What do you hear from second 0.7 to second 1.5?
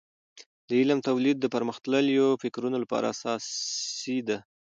علم تولید د